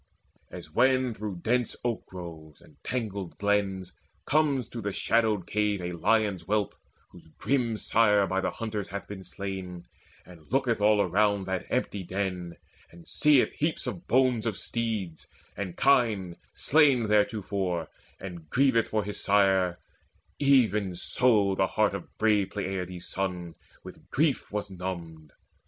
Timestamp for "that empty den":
11.45-12.57